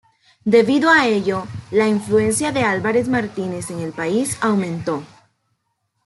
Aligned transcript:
Debido 0.45 0.89
a 0.89 1.05
ello, 1.05 1.45
la 1.69 1.87
influencia 1.87 2.51
de 2.51 2.63
Álvarez 2.63 3.07
Martínez 3.07 3.69
en 3.69 3.81
el 3.81 3.91
país 3.91 4.35
aumentó. 4.41 5.03